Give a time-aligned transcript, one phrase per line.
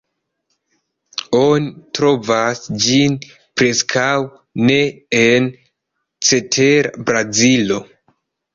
[1.39, 1.67] Oni
[1.97, 3.19] trovas ĝin
[3.61, 4.09] preskaŭ
[4.71, 4.81] ne
[5.21, 5.53] en
[6.31, 7.83] cetera Brazilo.